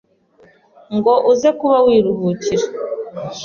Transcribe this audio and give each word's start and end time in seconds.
ngo 0.95 1.13
uze 1.31 1.49
kuba 1.59 1.77
wiruhukira. 1.85 2.65